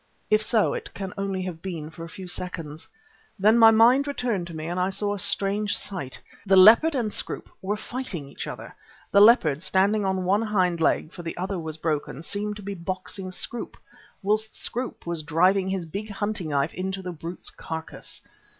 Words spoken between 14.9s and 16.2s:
was driving his big